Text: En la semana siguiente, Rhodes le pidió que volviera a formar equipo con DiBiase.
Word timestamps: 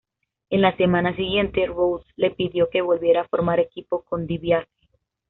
En 0.49 0.61
la 0.63 0.75
semana 0.77 1.15
siguiente, 1.15 1.67
Rhodes 1.67 2.07
le 2.15 2.31
pidió 2.31 2.71
que 2.71 2.81
volviera 2.81 3.21
a 3.21 3.27
formar 3.27 3.59
equipo 3.59 4.01
con 4.01 4.25
DiBiase. 4.25 4.65